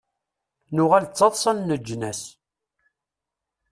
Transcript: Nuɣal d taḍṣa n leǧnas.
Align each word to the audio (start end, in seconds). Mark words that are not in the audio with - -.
Nuɣal 0.75 1.05
d 1.07 1.11
taḍṣa 1.17 1.51
n 1.53 1.65
leǧnas. 1.69 2.21